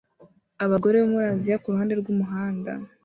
[0.65, 2.71] Abagore bo muri Aziya kuruhande rwumuhanda